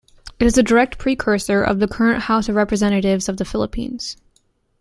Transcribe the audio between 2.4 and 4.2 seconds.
of Representatives of the Philippines.